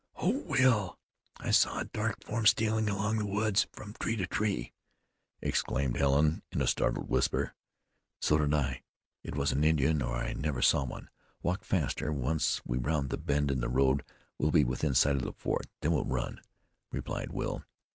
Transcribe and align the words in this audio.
"Oh! 0.15 0.39
Will! 0.47 0.97
I 1.37 1.51
saw 1.51 1.77
a 1.77 1.85
dark 1.85 2.23
form 2.25 2.47
stealing 2.47 2.89
along 2.89 3.17
in 3.19 3.19
the 3.19 3.25
woods 3.27 3.67
from 3.71 3.93
tree 3.99 4.15
to 4.15 4.25
tree!" 4.25 4.73
exclaimed 5.43 5.95
Helen 5.95 6.41
in 6.51 6.59
a 6.59 6.65
startled 6.65 7.07
whisper. 7.07 7.53
"So 8.19 8.39
did 8.39 8.51
I. 8.51 8.81
It 9.23 9.35
was 9.35 9.51
an 9.51 9.63
Indian, 9.63 10.01
or 10.01 10.15
I 10.15 10.33
never 10.33 10.63
saw 10.63 10.85
one. 10.85 11.11
Walk 11.43 11.63
faster. 11.63 12.11
Once 12.11 12.61
round 12.65 13.11
the 13.11 13.17
bend 13.19 13.51
in 13.51 13.59
the 13.61 13.69
road 13.69 14.03
we'll 14.39 14.49
be 14.49 14.63
within 14.63 14.95
sight 14.95 15.17
of 15.17 15.21
the 15.21 15.33
fort; 15.33 15.67
then 15.81 15.91
we'll 15.91 16.05
run," 16.05 16.41
replied 16.91 17.31
Will. 17.31 17.63